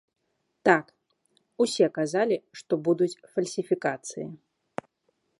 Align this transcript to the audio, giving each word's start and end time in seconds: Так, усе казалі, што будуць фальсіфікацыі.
Так, 0.67 0.85
усе 1.65 1.89
казалі, 1.97 2.37
што 2.61 2.73
будуць 2.87 3.19
фальсіфікацыі. 3.35 4.25